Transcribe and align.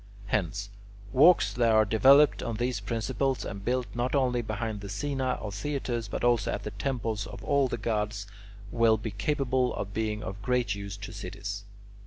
Hence, 0.25 0.71
walks 1.13 1.53
that 1.53 1.71
are 1.71 1.85
developed 1.85 2.41
on 2.41 2.55
these 2.55 2.79
principles, 2.79 3.45
and 3.45 3.63
built 3.63 3.85
not 3.93 4.15
only 4.15 4.41
behind 4.41 4.81
the 4.81 4.87
"scaena" 4.87 5.37
of 5.39 5.53
theatres, 5.53 6.07
but 6.07 6.23
also 6.23 6.49
at 6.51 6.63
the 6.63 6.71
temples 6.71 7.27
of 7.27 7.43
all 7.43 7.67
the 7.67 7.77
gods, 7.77 8.25
will 8.71 8.97
be 8.97 9.11
capable 9.11 9.75
of 9.75 9.93
being 9.93 10.23
of 10.23 10.41
great 10.41 10.73
use 10.73 10.97
to 10.97 11.11
cities. 11.13 11.65